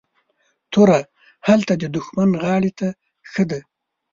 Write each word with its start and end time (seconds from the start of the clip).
توره 0.71 0.99
هلته 1.47 1.73
ددښمن 1.81 2.31
غاړي 2.43 2.71
ته 2.79 2.87
ښه 3.31 3.43
ده 3.49 3.59